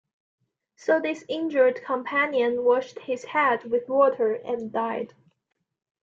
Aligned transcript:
So 0.77 0.99
this 0.99 1.23
injured 1.29 1.83
companion 1.85 2.63
washed 2.63 2.97
his 2.97 3.23
head 3.23 3.65
with 3.65 3.87
water 3.87 4.33
and 4.33 4.71
died. 4.71 5.13